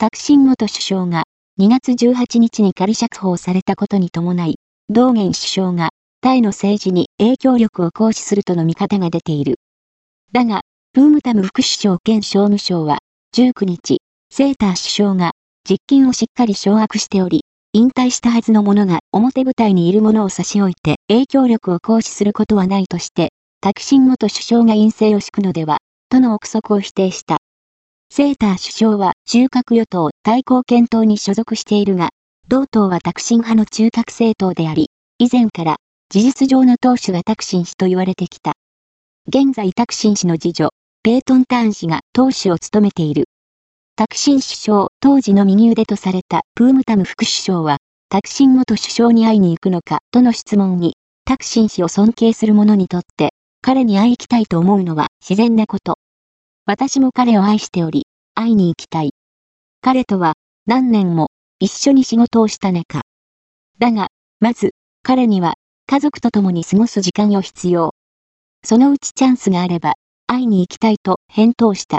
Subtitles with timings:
[0.00, 1.24] タクシン元首相が
[1.58, 4.54] 2月18日に仮釈放されたことに伴い、
[4.88, 5.88] 道元首相が
[6.20, 9.56] タイの政治に影響力を行使するとの見方が出ている。
[10.30, 10.60] だが、
[10.92, 13.00] プームタム副首相兼商務省は
[13.34, 13.98] 19日、
[14.30, 15.32] セーター首相が
[15.68, 17.40] 実権をしっかり掌握しており、
[17.72, 23.30] 引退したはずの者が表舞台にいる者を差し置いて影響力を行使することはないとして、
[23.60, 25.78] タクシン元首相が陰性を敷くのでは、
[26.08, 27.38] との憶測を否定した。
[28.18, 32.08] セーター首相は中核与党対抗検討に所属しているが、
[32.48, 34.90] 同党はタクシン派の中核政党であり、
[35.20, 35.76] 以前から
[36.10, 38.54] 事実上の党首がタクシン氏と言われてきた。
[39.28, 40.70] 現在タクシン氏の次女、
[41.04, 43.26] ペートンターン氏が党首を務めている。
[43.94, 47.76] タクシン首相、当時の右腕とされたプームタム副首相は、
[48.08, 53.30] タクシン元首相に会いに行くのかとの質問に、タクシン氏を尊敬する者にとって、
[53.62, 55.98] 彼に会い行きたいと思うのは自然なこと。
[56.68, 59.14] 私も彼を愛しており、会いに行きたい。
[59.80, 60.34] 彼とは
[60.66, 61.28] 何年も
[61.60, 63.00] 一緒に仕事をしたねか。
[63.78, 65.54] だが、まず、彼には
[65.86, 67.94] 家族と共に過ごす時間を必要。
[68.62, 69.94] そのうちチャンスがあれば、
[70.26, 71.96] 会いに行きたいと返答した。